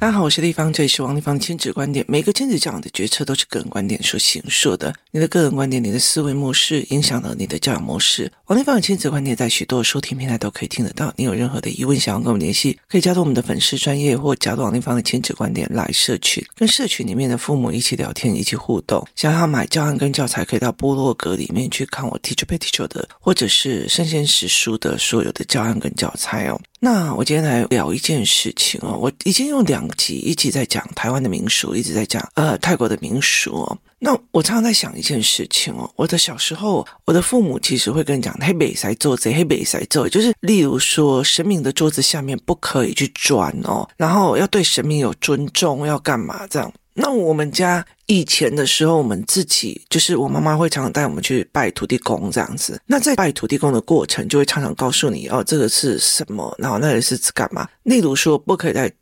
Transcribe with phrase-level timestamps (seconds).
[0.00, 2.04] 大家好，我是丽芳，这里是王丽芳的亲子观点。
[2.06, 4.94] 每个亲子教养的决策都是个人观点所形塑的。
[5.10, 8.30] 你的个人观点、你的思维模式，影响了你的教养模式。
[8.48, 11.12] 王立芳的亲子观点在许多收听平台都可以听得到。
[11.18, 19.06] 你有任何的疑问，想要跟我们联系，可以加入我们的粉丝专业，或加入王立芳的亲子观点来社群，跟社群里面的父母一起聊天，一起互动。
[19.14, 26.58] 想要买教案跟教材，可以到部落格里面去看我 Teacher Pay Teacher 的，或者是圣贤史书的所有的教案跟教材哦。
[26.80, 33.78] 那我今天来聊一件事情哦，我已经用两集一集在讲台湾的民俗，一直在讲呃泰国的民俗哦。
[34.00, 46.72] 那我常常在想一件事情哦，我的小时候，我的父母其实会跟你讲黑北塞做贼，黑北塞做，就是例如说神明的桌子下面不可以去钻哦，然后要对神明有尊重，要干嘛这样。
[46.94, 52.80] 那我们家以前的时候，我们自己就是我妈妈会常常带我们去拜土地公这样子。
[52.86, 57.68] 那在拜土地公的过程，就会常常告诉你哦，这个是什么，然后那里是干嘛。
[57.82, 58.92] 例如说，不可以在。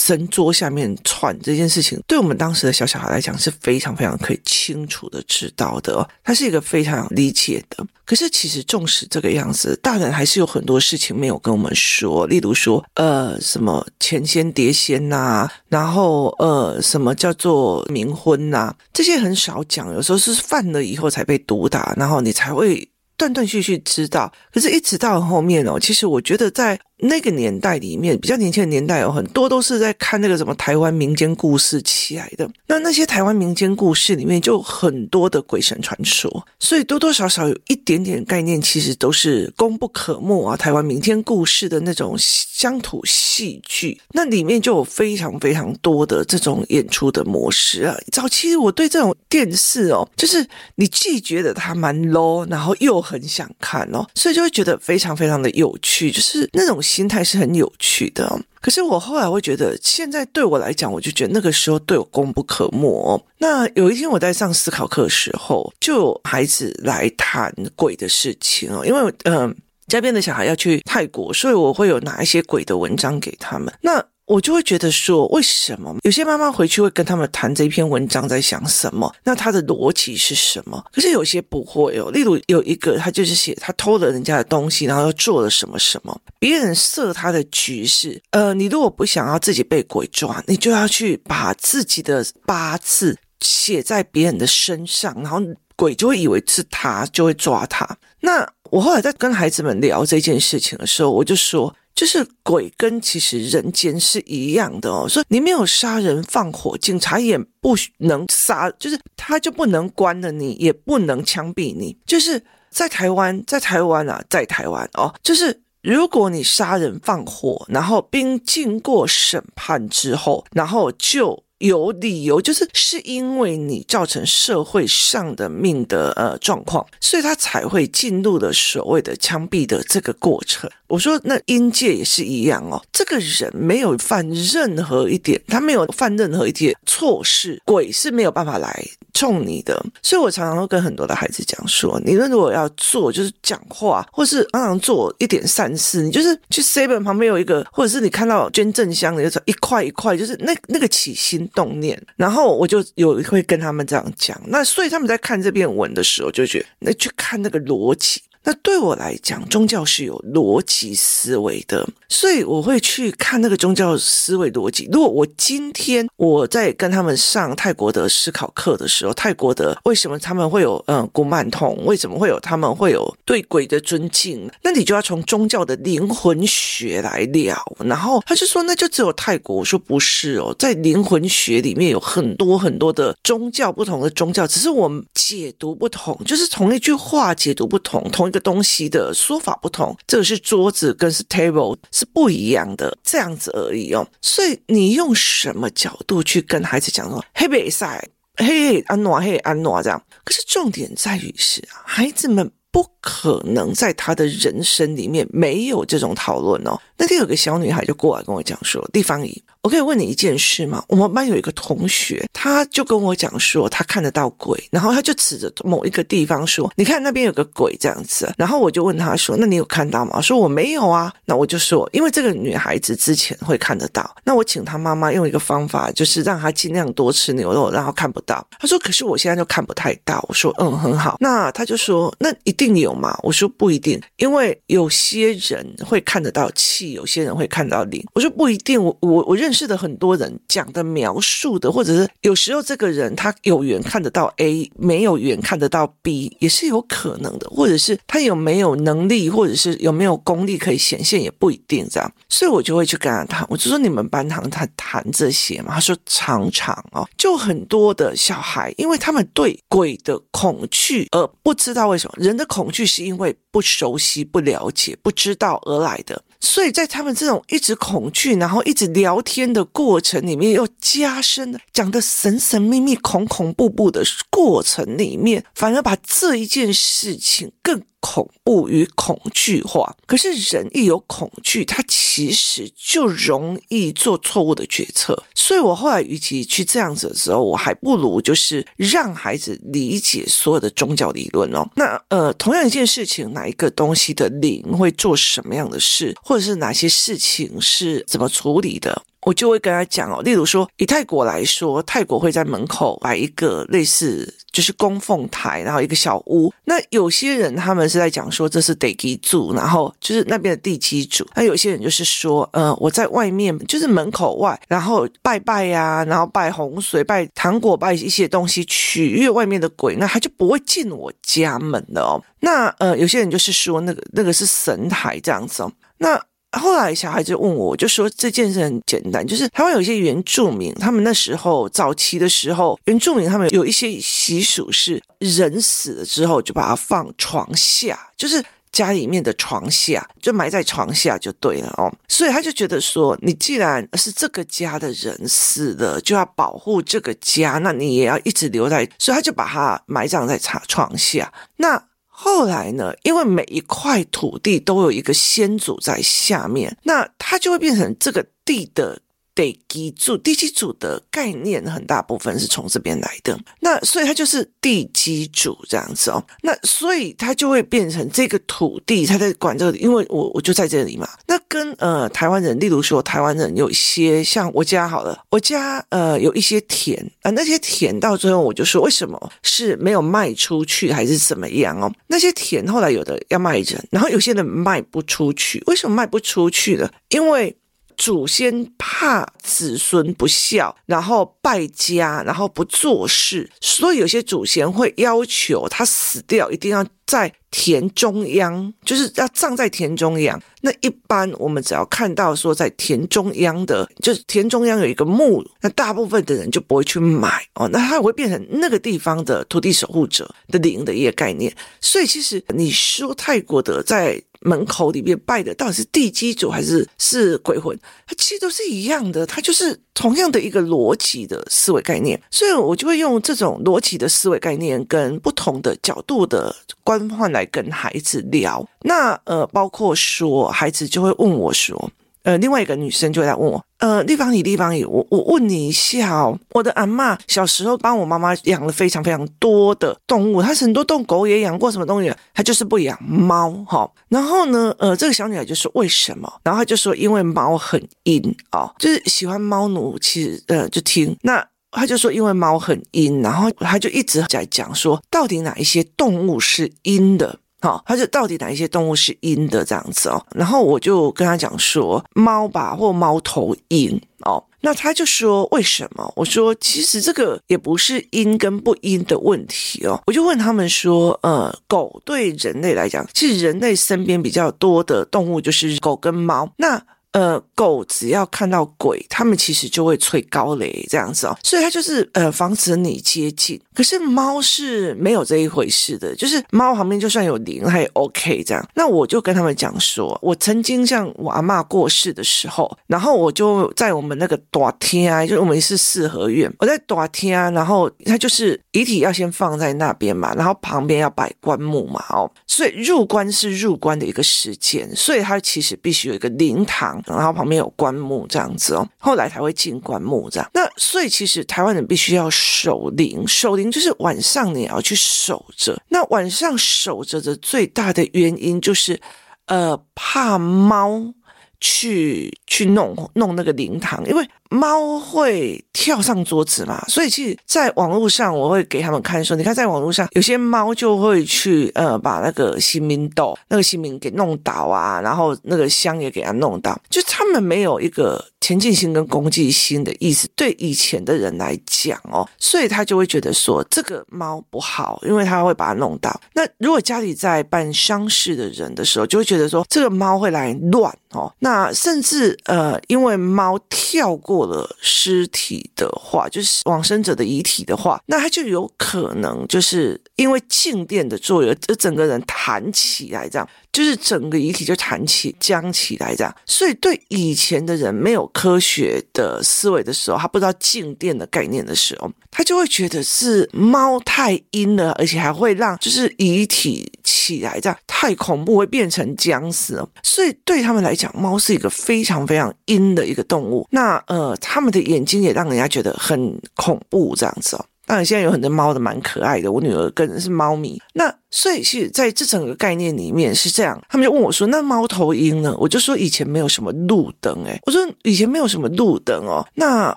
[0.00, 7.86] 神桌下面窜这件事情，对我们当时的小小孩来讲是非常非常可以清楚的知道的，他是一个非常理解的。
[8.04, 22.86] 可是其实纵使这个样子，大人还是有很多事情没有跟我们说，例如说，呃，什么钱仙碟仙呐，然后呃，什么叫做冥婚呐，这些很少讲，有时候是犯了以后才被毒打，然后你才会。
[23.16, 32.48] 断断续续知道，可是，一直到后面哦，其实我觉得在那个年代里面，比较年轻的年代有很多都是在看那个什么台湾民间故事起来的。
[32.66, 40.56] 那那些台湾民间故事里面，就很多的鬼神传说，所以多多少少有一点点概念，其实都是功不可没啊。
[40.56, 47.94] 台湾民间故事的那种乡土戏剧，那里面就有非常非常多的这种演出的模式啊。
[48.10, 50.46] 早期我对这种电视哦，就是
[50.76, 58.40] 你既觉得它蛮 low，然后又很想看哦，所以就会觉得非常非常的有趣，就是那种心态是很有趣的。
[58.60, 63.20] 可是我后来会觉得，现在对我来讲，我就觉得那个时候对我功不可没。
[63.38, 69.54] 那有一天我在上思考课的时候，就有孩子来谈鬼的事情哦，因为嗯、呃，
[69.88, 73.70] 家边的小孩要去泰国，所以我会有拿一些鬼的文章给他们。
[73.82, 79.14] 那我就会觉得说，为什么有些妈妈回去会跟他们谈这篇文章在想什么？
[79.22, 80.82] 那他的逻辑是什么？
[80.92, 82.10] 可是有些不会哦。
[82.10, 86.18] 例如有一个，他就是写他偷了人家的东西，然后又做了什么什么。
[86.38, 95.38] 别人设他的局势，呃，你如果不想要自己被鬼抓，你就要去把自己的八字写在别人的身上，然后
[95.76, 97.86] 鬼就会以为是他，就会抓他。
[98.20, 101.74] 那我后来在跟孩子们聊这件事情的时候，我就说。
[101.94, 111.96] 就是鬼跟其实人间是一样的哦，所以你没有杀人放火，警察也不能杀，就是他就不能关了你，也不能枪毙你。
[112.04, 121.44] 就是在台湾，在台湾啊，在台湾哦，就是如果你杀人放火，然后并经过审判之后，然后就。
[121.58, 130.70] 有理由，就是是因为你造成社会上的命的呃状况，所以他才会进入了所谓的枪毙的这个过程。
[130.86, 138.84] 我说那阴界也是一样哦，这个人没有犯任何一点，他没有犯任何一点错事，鬼是没有办法来
[139.14, 139.82] 冲你的。
[140.02, 154.40] 所以我常常都跟很多的孩子讲说，你们如果要做，就是讲话，或是常常做一点善事，你就是去 seven 旁边有一个，或者是你看到捐赠箱，你就一块一块，就是那那个起心动念，然后我就有会跟他们这样讲。
[154.46, 158.20] 那所以他们在看这篇文的时候，就觉得那去看那个逻辑。
[158.44, 164.86] 那对我来讲，宗教是有逻辑思维的，所以我会去看那个宗教思维逻辑。
[164.92, 174.46] 如果我今天我在跟他们上泰国的思考课的时候，泰国的为什么他们会有嗯古曼童，为什么会有他们会有对鬼的尊敬？
[174.62, 177.56] 那你就要从宗教的灵魂学来聊。
[177.86, 179.56] 然后他就说，那就只有泰国。
[179.56, 188.33] 我说不是哦，在灵魂学里面有很多很多的宗教，不同的宗教，只是我们解读不同，就是同一句话解读不同，同。
[188.34, 194.04] 这个东西的说法不同，这个是桌子跟是 table 是不一样的，这样子而已哦。
[194.20, 198.04] 所以你用什么角度去跟孩子讲说黑北赛，
[198.34, 200.04] 嘿安诺嘿安诺这样？
[200.24, 206.76] 可是重点在于是啊，孩子们不可能在他的人生里面没有这种讨论哦。
[206.96, 209.40] 那天有个小女孩就过来跟我讲说，地方姨。
[209.62, 210.84] 我可以问你一件事吗？
[210.88, 233.18] 我们班有一个同学，他就跟我讲说，他看得到鬼，然后他就指着某一个地方说：“你看那边有个鬼这样子。”然后我就问他说：“那你有看到吗？”说：“我没有啊。”那我就说：“因为这个女孩子之前会看得到，那我请她妈妈用一个方法，就是让她尽量多吃牛肉，然后看不到。”她说：“可是我现在就看不太到。”我说：“嗯，很好。”那他就说：“那一定。”定有吗？
[233.22, 238.02] 我说不一定，因为有些人会看得到气，有些人会看到灵。
[238.14, 252.12] 我说不一定，我我我认识的很多人讲的描述的，或者是有时候这个人他有缘看得到 A，没有缘看得到 B，也是有可能的，或者是他有没有能力，或者是有没有功力可以显现，也不一定这样。
[252.28, 255.74] 所以我就会去跟他谈，我就说你们班堂他谈这些嘛？
[255.74, 266.22] 他说常常哦，就很多的小孩，因为他们对鬼的恐惧，而不知道为什么人的恐惧是因为不熟悉、不了解、不知道而来的。
[266.44, 279.96] 所以在他们这种一直恐惧，然后一直聊天的过程里面，又加深了讲的神神秘秘、恐恐怖怖的过程里面，反而把这一件事情更恐怖与恐惧化。
[280.06, 285.24] 可是人一有恐惧，他其实就容易做错误的决策。
[285.34, 291.66] 所以我后来与其去这样子的时候，我还不如就是让孩子理解所有的宗教理论哦。
[291.76, 296.14] 那呃，同样一件事情，哪一个东西的灵会做什么样的事？
[296.22, 300.22] 或者是哪些事情是怎么处理的，我就会跟他讲哦。
[300.22, 306.52] 例如说，以泰国来说，泰国会在门口摆一个类似就是供奉台，然后一个小屋。
[306.64, 311.26] 那有些人他们是在讲说这是地基主，然后就是那边的地基主。
[311.34, 322.22] 那有些人就是说，呃，我在外面就是门口外，然后拜拜呀、然后拜洪水、拜糖果、拜一些东西，取悦外面的鬼，那他就不会进我家门了哦。
[322.40, 325.72] 那呃，有些人就是说那个那个是神台这样子哦。
[325.98, 326.20] 那
[326.52, 341.92] 后来小孩子问我，就说这件事很简单，就是台湾有一些原住民，他们那时候早期的时候，原住民他们有一些习俗是人死了之后就把它放床下，就是家里面的床下，就埋在床下就对了哦。
[342.08, 351.32] 所以他就觉得说，你既然是这个家的人死了，就要保护这个家，那你也要一直留在，所以他就把他埋葬在床床下。
[351.56, 351.84] 那
[352.16, 359.00] 后来呢，因为每一块土地都有一个先祖在下面，那它就会变成这个地的。
[359.34, 371.08] 地基主，地基主的概念很大部分是从这边来的，那所以它就是地基主这样子哦，那所以它就会变成这个土地，他在管这个，因为我我就在这里嘛。
[371.26, 381.92] 那跟呃台湾人，例如说台湾人有一些像我家好了，我家呃有一些田啊、呃，那些田到最后我就说为什么是没有卖出去还是怎么样哦？
[382.06, 386.88] 那些田后来有的要卖人，然后有些人卖不出去，为什么卖不出去呢？
[387.08, 387.56] 因为
[387.96, 400.42] 祖先怕子孙不孝，然后败家，然后不做事，所以有些祖先会要求他死掉一定要在田中央，就是要葬在田中央。
[400.62, 411.54] 那一般我们只要看到说在田中央的，就是田中央有一个墓，那大部分的人就不会去买哦，那他会变成那个地方的土地守护者的灵的一个概念。
[411.80, 414.20] 所以其实你说泰国的在。
[414.46, 417.74] 门口里面拜的到底是地基主还是是鬼魂？
[418.06, 428.66] 它其实都是一样的，它就是同样的一个逻辑的思维概念，所以我就会用这种逻辑的思维概念跟不同的角度的观换来跟孩子聊。
[428.82, 431.90] 那呃，包括说孩子就会问我说。
[432.24, 442.10] 呃，另外一个女生就会来问我，呃，丽芳姨，丽芳姨，我我问你一下哦，我的阿嬷小时候帮我妈妈养了非常非常多的动物，她很多动物狗也养过，什么东西？
[442.32, 443.86] 她就是不养猫哈。
[444.08, 446.32] 然后呢，呃，这个小女孩就说为什么？
[446.42, 457.38] 然后她就说因为猫很阴、哦，就是喜欢猫奴，其实呃就听那他就说因为猫很阴，然后他就一直在讲说到底哪一些动物是阴的。
[457.60, 460.22] 好，他就到底哪一些动物是阴的这样子哦？
[460.34, 464.44] 然后我就跟他讲说猫吧，或猫头鹰哦。
[464.60, 466.12] 那他就说为什么？
[466.14, 470.02] 我说其实这个也不是阴跟不阴的问题哦。
[470.06, 476.46] 我就问他们说，呃，狗对人类来讲，其实人类身边比较多的动物就是狗跟猫。
[476.58, 476.82] 那
[477.14, 483.60] 呃，狗只要看到鬼，他们其实就会吹高雷这样子哦，所以它就是呃防止你接近。
[483.72, 488.68] 可是猫是没有这一回事的，就是猫旁边就算有灵，它也 OK 这样。
[488.74, 507.00] 那我就跟他们讲说，我曾经像我阿嬷过世的时候，然后我就在我们那个大厅啊，就是我们是四合院，我在大厅啊，然后它就是遗体要先放在那边嘛，然后旁边要摆棺木嘛，哦，所以入棺是入棺的一个时间，所以它其实必须有一个灵堂。
[507.06, 510.50] 然后旁边有棺木这样子哦，后来才会进棺木这样。
[510.54, 515.80] 那所以其实台湾人必须要守灵，守灵就是晚上你要去守着。
[515.88, 519.00] 那晚上守着的最大的原因就是，
[519.46, 521.14] 呃，怕猫
[521.60, 546.20] 去去弄弄那个灵堂，因为猫会跳上桌子嘛，所以其实在网络上我会给他们看说，你看在网络上有些猫就会去呃把那个新明豆那个新明给弄倒啊，然后那个香也给它弄倒，就他们没有一个前进心跟攻击心的意思，对以前的人来讲哦，所以他就会觉得说这个猫不好，因为他会把它弄倒。
[546.34, 563.48] 那如果家里在办丧事的人的时候，就会觉得说这个猫会来乱哦，那甚至呃，因为猫跳过了尸体的话，就是往生者的遗体的话，那他就有可能就是因为静电的作用，这整个人弹起来这样。
[563.74, 579.74] 就是整个遗体就弹起、僵起来这样，所以对以前的人没有科学的思维的时候，他不知道静电的概念的时候，他就会觉得是猫太阴了，而且还会让就是遗体起来这样太恐怖，会变成僵尸。
[580.04, 583.66] 所以对他们来讲，猫是一个非常非常阴的一个动物。
[583.70, 587.64] 那呃，他们的眼睛也让人家觉得很恐怖这样子哦。
[587.86, 590.80] 当然，现在有很多猫的蛮可爱的，我女儿跟是猫咪。
[590.94, 599.94] 那所以是在这整个概念里面是这样，他们就问我说：“那猫头鹰呢？”我就说：“以前没有什么路灯。”诶，我说：“以前没有什么路灯哦。”那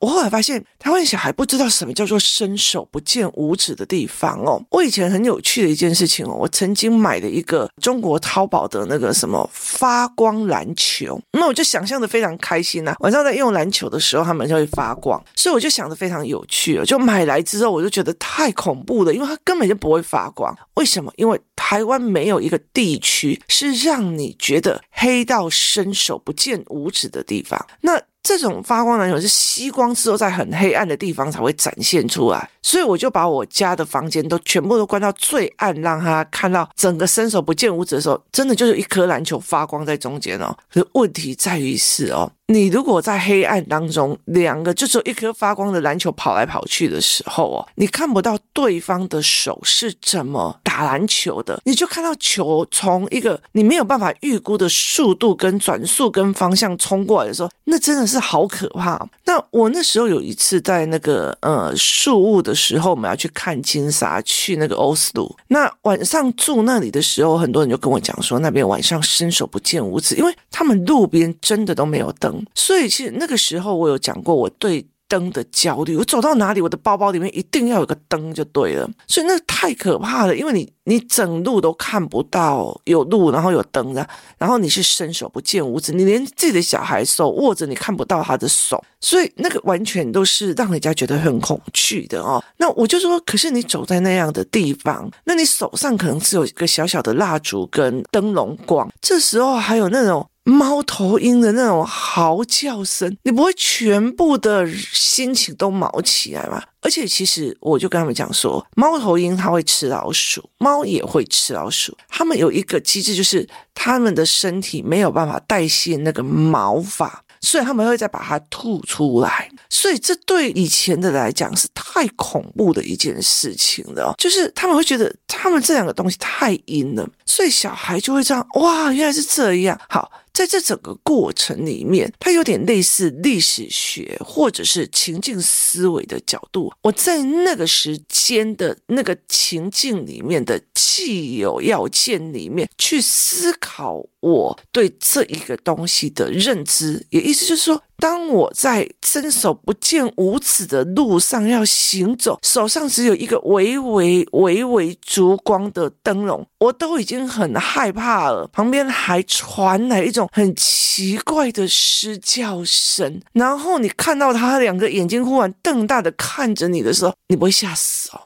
[0.00, 4.60] 我后来发现，台湾小孩不知道什么叫做伸手不见五指的地方哦。
[4.70, 12.96] 我以前很有趣的一件事情哦，我曾经买了一个中国淘宝的那个什么发光篮球，那我就想象的非常开心呐、啊。
[12.98, 16.84] 晚上在用篮球的时候，他们就会发光，所以我就想的非常有趣哦。
[16.84, 20.52] 就买来之后，我就觉得太恐怖了，因为它根本就不会发光。
[20.74, 21.12] 为什么？
[21.20, 27.64] 因为台湾没有一个地区是让你觉得黑到伸手不见五指的地方。
[27.82, 40.54] 那这种发光篮球是吸光之后在很黑暗的地方才会展现出来，所以我就把我家的房间都全部都关到最暗，让他看到整个伸手不见五指的时候，真的就是一颗篮球发光在中间哦。
[40.72, 42.30] 可问题在于是哦。
[42.46, 59.06] 你如果在黑暗当中，两个就只有一颗发光的篮球跑来跑去的时候哦，你看不到对方的手是怎么打篮球的，你就看到球从一个你没有办法预估的速度跟转速跟方向冲过来的时候，那真的是好可怕。
[59.26, 65.36] 那我那时候有一次在那个呃树屋的时候，我们要去看金沙，去那个欧斯鲁。
[65.48, 72.42] 那晚上住那里的时候，很多人就跟我讲说，那边晚上伸手不见五指，因为他们路边真的都没有灯。
[72.54, 78.88] 所以其实那个时候我有讲过我对灯的焦虑，我走到哪里我的包包里面一定要有个灯就对了。
[79.08, 92.40] 所以那太可怕了，因为你你整路都看不到有路，然后有灯的，然后你是伸手不见五指，你连自己的小孩手握着你看不到他的手，所以那个完全都是让人家觉得很恐惧的哦。
[92.58, 100.24] 那我就说，可是你走在那样的地方，那你手上可能只有一个小小的蜡烛跟灯笼光，这时候还有那种。
[100.50, 106.60] 猫头鹰的那种嚎叫声，你不会全部的心情都毛起来吗？
[106.80, 111.96] 而且其实我就跟他们讲说，猫头鹰它会吃老鼠，猫也会吃老鼠。
[112.08, 119.48] 它们有一个机制，就是它们的身体没有办法代谢那个毛发，所以他们会再把它吐出来。
[119.68, 130.10] 所以这对以前的来讲是太恐怖的一件事情了，就是他们会觉得他们这两个东西太阴了，所以小孩就会这样，哇，原来是这样，好。
[130.32, 136.72] 在这整个过程里面，它有点类似历史学或者是情境思维的角度。
[136.82, 158.48] 我在那个时间的那个情境里面的既有要件里面去思考我对这一个东西的认知，也意思就是说，当我在伸手不见五指的路上要行走，手上只有一个微微微微烛光的灯笼，我都已经很害怕了。
[158.52, 168.20] 旁边还传来一种很奇怪的嘶叫声，然后你看到他两个眼睛忽然瞪大的看着你的时候，你不会吓死哦。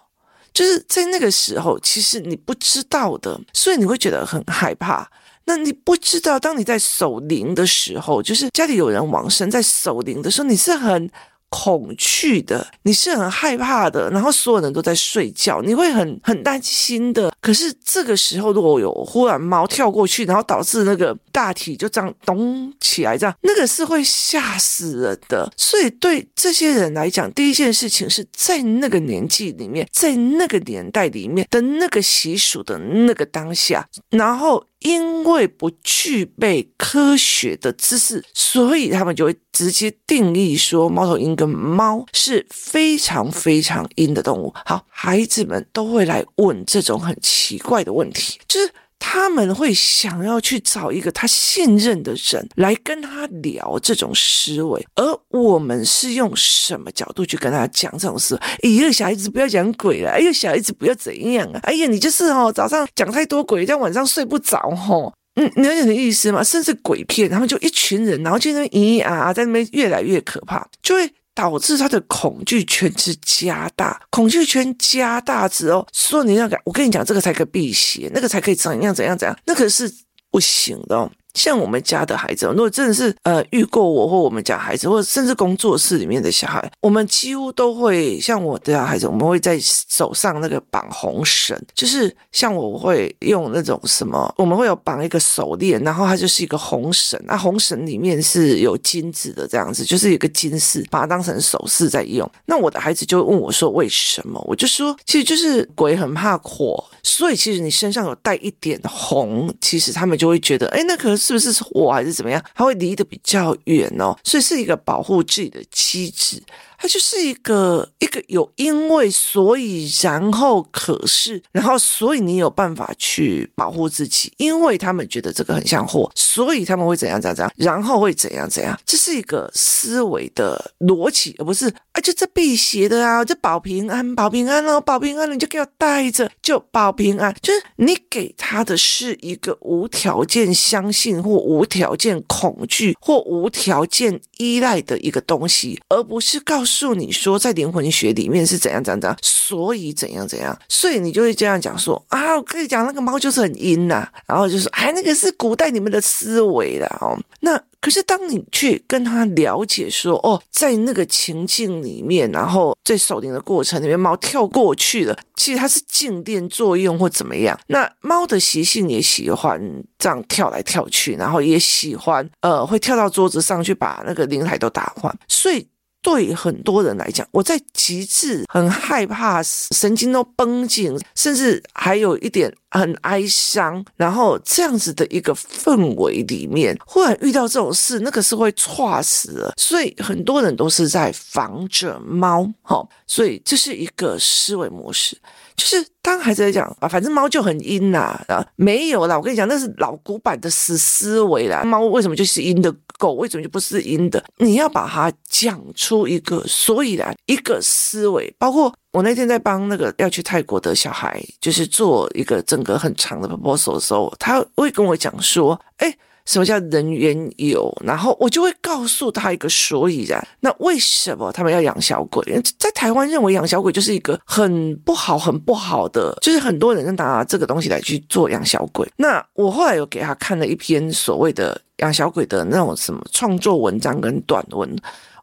[0.53, 5.11] 就是在那个时候，其实你不知道的，所以你会觉得很害怕。
[5.47, 11.11] 那你不知道，当你在守灵的时候，就是家里有人往生，在守灵的时候，你是很
[11.51, 17.33] 恐惧的，你是很害怕的，然后所有人都在睡觉，你会很很担心的。
[17.41, 25.53] 可是这个时候，如果有忽然猫跳过去，然后导致那个大体就这样咚起来，这样那个是会吓死人的。
[25.57, 34.65] 所以对这些人来讲，第一件事情是在那个年纪里面，在那个年代里面的那个习俗的那个当下，然后。
[34.85, 44.53] 因为不具备科学的知识，所以他们就会直接定义说，猫头鹰跟猫是非常非常阴的动物。
[44.65, 48.71] 好，孩子们都会来问这种很奇怪的问题，就是。
[49.07, 58.35] 他们会想要去找一个他信任的人来跟他聊这种思维，而我们是用什么角度去跟他讲这种事？
[58.63, 61.61] 哎呀，小孩子不要讲鬼了，哎呀，小孩子不要怎样啊？
[61.65, 65.13] 哎呀，你就是哦，早上讲太多鬼，这样晚上睡不着吼。
[65.37, 66.43] 嗯，你了解的意思吗？
[66.43, 71.13] 甚至鬼片，他们就一群人，然后就在那咿咿啊啊，在那边越来越可怕，就会。
[71.35, 79.93] 导致他的恐惧圈是加大，恐惧圈加大之后，说你要改，我跟你讲，这个才可以辟邪，那个才可以怎样怎样怎样，那个是
[80.31, 81.11] 不行的哦。
[81.35, 102.31] 像我们家的孩子，如果真的是呃遇过我或我们家孩子，或者甚至工作室里面的小孩，我们几乎都会像我的孩子，我们会在手上那个绑红绳，就是像我会用那种什么，我们会有绑一个手链，然后它就是一个红绳，那红绳里面是有金子的这样子，就是一个金饰，把它当成首饰在用。
[102.47, 104.41] 那我的孩子就问我说为什么？
[104.47, 111.24] 我就说其实就是鬼很怕火，所以其实你身上有带一点红，其实他们就会觉得，哎，那可是。
[111.25, 112.45] 是不是我还是怎么样？
[112.55, 116.43] 他会离得比较远哦，所以是一个保护自己的机制。
[116.85, 128.79] 它就是一个一个有因为所以然后可是然后所以你有办法去保护自己，因为他们觉得这个很像祸，所以他们会怎样怎样怎样，然后会怎样怎样。
[128.85, 137.35] 这是一个思维的逻辑，而不是啊，就这辟邪的啊，这保平安，保平安哦，保平安，你就给我带着，就保平安。
[137.41, 146.74] 就是你给他的是一个无条件相信或无条件恐惧或无条件依赖的一个东西，而不是告诉。
[146.75, 156.99] 诉你说，在灵魂学里面是怎样怎样怎样，所以怎样怎样，所以你就会这样讲说啊，我跟你讲，那个猫就是很阴呐，然后就说，哎，那个是古代你们的思维啦。
[157.01, 157.17] 哦。
[157.41, 167.59] 那可是当你去跟他了解说，哦，在那个情境里面，然后在守灵的过程里面，猫跳过去了，其实它是静电作用或怎么样。
[167.67, 169.61] 那猫的习性也喜欢
[169.99, 175.67] 这样跳来跳去，然后也喜欢呃，会跳到桌子上去把那个灵台都打坏，所以。
[176.05, 189.55] 对很多人来讲，我在极致很害怕、神经都绷紧，甚至还有一点很哀伤，然后这样子的一个氛围里面，忽然遇到这种事，那个是会猝死的。
[189.57, 195.17] 所以很多人都是在防着猫，哈，所以这是一个思维模式。
[195.57, 201.63] 就是当孩子来讲啊，反正猫就很阴呐，啊，没有啦，我跟你讲，那是老古板的死思维啦。
[201.65, 202.75] 猫为什么就是阴的？
[202.99, 204.23] 狗为什么就不是阴的？
[204.39, 208.35] 你要把它讲出一个所以然，一个思维。
[208.39, 215.97] 包括我那天在帮那个要去泰国的小孩，就是做一个整个很长的 proposal 的时候，他会跟我讲说，哎。
[216.27, 217.71] 什么叫人缘有？
[217.85, 220.27] 然后我就会告诉他一个所以然。
[220.41, 222.25] 那为什么他们要养小鬼？
[222.59, 228.91] 在台湾认为养小鬼就是一个很不好、很不好的，就是很多人拿这个东西来去做养小鬼。
[228.97, 234.77] 那我后来有给他看了一篇所谓的养小鬼的那种什么创作文章跟短文。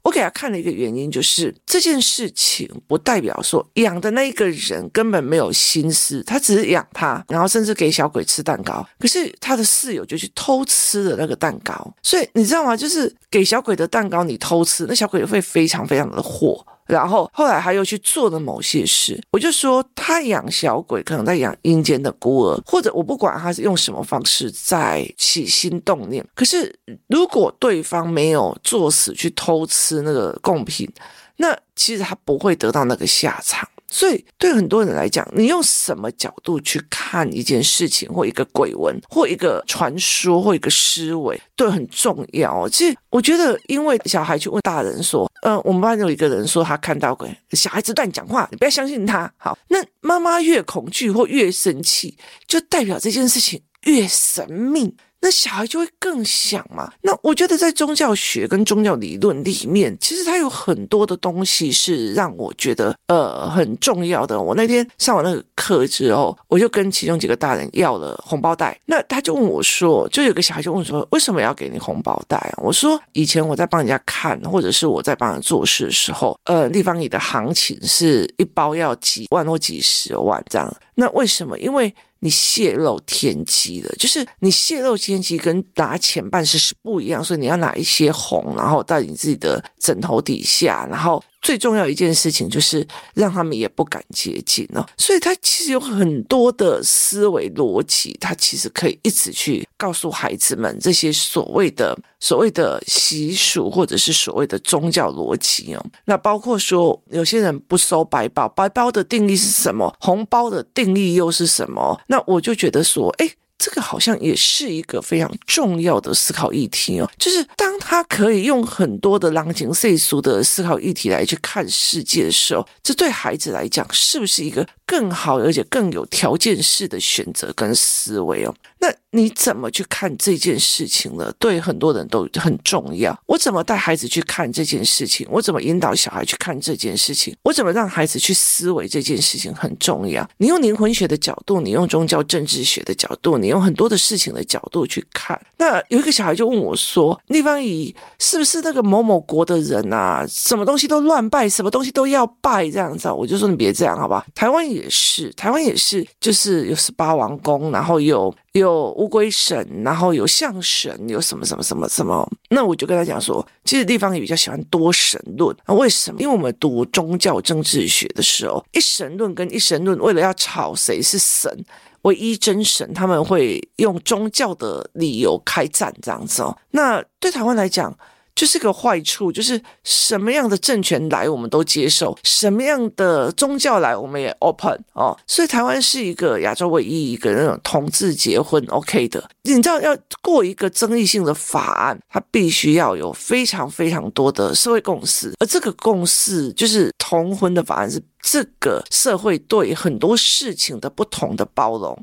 [0.03, 12.75] 我给他看了一个原因，就是这件事情不代表说养的那一个人根本没有心思，他只是养他，然后甚至给小鬼吃蛋糕，可是他的室友就去偷吃了那个蛋糕，所以你知道吗？
[12.75, 16.65] 就是给小鬼的蛋糕你偷吃，那小鬼会非常非常的火。
[16.91, 26.25] 然后后来他又去做了某些事，我就说他养小鬼可能在养阴间的孤儿，或者我不管他是用什么方式在起心动念。
[26.35, 26.73] 可是
[27.07, 30.91] 如果对方没有作死去偷吃那个贡品，
[31.37, 33.67] 那其实他不会得到那个下场。
[33.91, 42.67] 所以，对很多人来讲，你用什么角度去看一件事情，或一个鬼文，或一个传说，或一个思维，都很重要。
[42.69, 49.31] 其实，我觉得，因为小孩去问大人说：“嗯、呃，我们班有一个人说他看到鬼。”小孩子乱讲话，你不要相信他。
[49.35, 54.95] 好，那妈妈越恐惧或越生气，就代表这件事情越神秘。
[55.21, 56.91] 那小孩就会更想嘛。
[57.01, 64.41] 那我觉得在宗教学跟宗教理论里面，其实它有很多的东西是让我觉得呃很重要的。
[64.41, 68.77] 我那天上完那个课之后，我就跟其中几个大人要了红包袋。
[68.85, 72.53] 那他就问我说，就有个小孩就问说，为什么要给你红包袋啊？
[72.57, 80.75] 我说以前我在帮人家看，或者是我在帮人做事的时候，呃，地方里的行情是一包要几万或几十万这样。
[80.95, 81.57] 那为什么？
[81.59, 91.21] 因为你泄露天机了，就是你泄露天机跟拿前半是是不一样，所以你要拿一些红，然后到你自己的枕头底下，然后。
[91.41, 105.83] 最重要一件事情就是让他们也不敢接近哦，所以他其实有很多的思维逻辑，他其实可以一直去告诉孩子们这些所谓的所谓的习俗或者是所谓的宗教逻辑哦。
[106.05, 109.95] 那包括说有些人不收白包，白包的定义是什么？
[109.99, 111.99] 红包的定义又是什么？
[112.07, 113.31] 那我就觉得说，哎。
[113.61, 117.07] 这个好像也是一个非常重要的思考议题哦。
[117.19, 128.53] 就是当他可以用很多的狼情世俗的思考议题来去看世界的时候，这对孩子来讲是不是一个更好而且更有条件式的选择跟思维哦？
[128.79, 131.31] 那你怎么去看这件事情呢？
[131.39, 133.17] 对很多人都很重要。
[133.25, 135.25] 我怎么带孩子去看这件事情？
[135.31, 137.33] 我怎么引导小孩去看这件事情？
[137.43, 140.29] 我怎么让孩子去思维这件事情很重要。
[140.39, 145.39] 你用灵魂学的角度，你用宗教政治学的角度，你用很多的事情的角度去看。
[145.57, 150.25] 那有一个小孩就问我说：“立方体是不是那个某某国的人啊？
[150.27, 154.25] 什么东西都乱拜，什么东西都要拜这样子？”我就说：“你别这样，好吧？
[154.33, 162.29] 台湾也也是，台湾也是，就是有十八王公，然后有。”有乌龟神，然后有象神，有什么什么什么什么？
[162.49, 165.55] 那我就跟他讲说，其实地方也比较喜欢多神论。
[165.65, 166.19] 那为什么？
[166.19, 171.63] 因为我们读宗教政治学的时候，一神论跟一神论为了要吵谁是神，
[172.01, 176.53] 唯一真神，他们会用宗教的理由开战这样子哦。
[176.71, 177.97] 那对台湾来讲，
[178.35, 185.17] 就是个坏处，就是什么样的政权来我们都接受，什么样的宗教来我们也 open 哦。
[185.27, 189.29] 所以台湾是一个亚洲唯一一个那种同志结婚 OK 的。
[189.43, 201.97] 你知道要过一个争议性的法案，它必须要有非常非常多的社会共识，而这个共识就是同婚的法案，是这个社会对很多事情的不同的包容。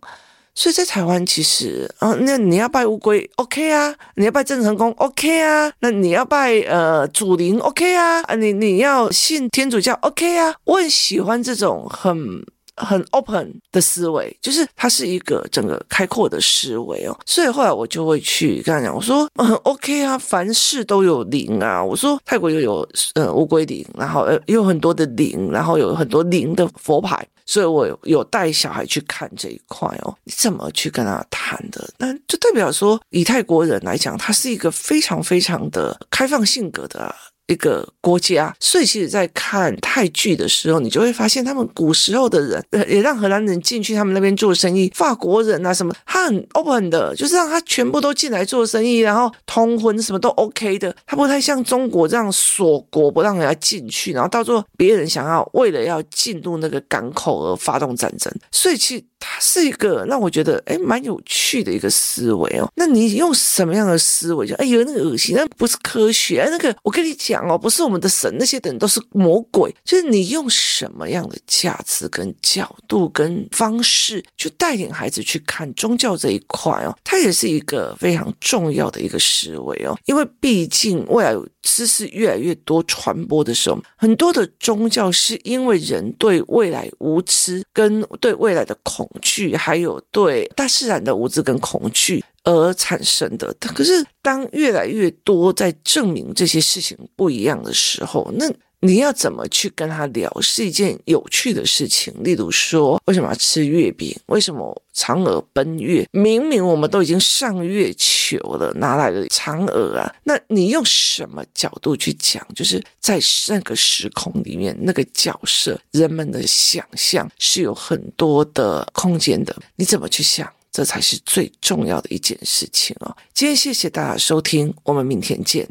[0.58, 10.52] 所以在台湾，其实啊，那你要拜乌龟，OK 啊；你要拜郑成功，OK 啊；那你要拜呃祖灵，OK 啊；啊，你你要信天主教，OK 啊。
[10.64, 12.44] 我很喜欢这种很
[12.74, 17.16] 很 open 的思维，就是它是一个整个开阔的思维哦。
[17.24, 21.80] 所以后来我就会去跟他讲，我说 嗯 OK 啊，凡事都有灵啊。
[21.80, 27.24] 我说泰国又有呃乌龟灵，然后呃有很多的灵，然后有很多灵的佛牌。
[27.48, 31.88] 所以我有带小孩去看这一块哦，你怎么去跟他谈的？
[31.96, 37.14] 那就代表说，以泰国人来讲，他是一个非常非常的开放性格的。
[37.48, 59.04] 一个国家，所以其实，在看泰剧的时候，你就会发现，他们古时候的人，也让荷兰人进去他们那边做生意，法国人啊什么，他很 open 的，就是让他全部都进来做生意，然后通婚什么都 OK 的，他不太像中国这样锁国不让人家进去，然后到最后别人想要为了要进入那个港口而发动战争，所以其实。
[59.18, 62.70] 它是一个让我觉得诶蛮有趣的一个思维哦。
[62.76, 64.46] 那你用什么样的思维？
[64.46, 66.40] 就哎呦那个恶心，那不是科学。
[66.40, 69.74] 哎，那个我跟你讲哦，不是我们的神，那些人都是魔鬼。
[69.84, 79.98] 就是你用什么样的价值跟角度跟方式，去带领孩子去看宗教这一块哦，它也是一个非常重要的一个思维哦。
[80.06, 89.07] 因为毕竟未来知识越来越多传播的时候，很多的宗教是因为人对未来无知跟对未来的恐。
[89.10, 93.54] 恐惧，还有对大自然的无知跟恐惧而产生的。
[93.60, 98.46] 可是，当越来越多在证明这些事情不一样的时候，那
[98.80, 102.14] 你要怎么去跟他聊是一件有趣的事情。
[102.22, 104.16] 例如说，为什么要吃月饼？
[104.26, 106.06] 为什么嫦娥奔月？
[106.12, 110.14] 明明我们都已经上月球了，哪来的嫦娥啊？
[110.22, 112.46] 那你用什么角度去讲？
[112.54, 119.56] 就是在那个时空里面，那个角色，人们的想象是有很多的空间的。
[119.74, 120.48] 你怎么去想？
[120.70, 123.16] 这才是最重要的一件事情哦。
[123.34, 125.66] 今天谢谢大家收听，我们明天见。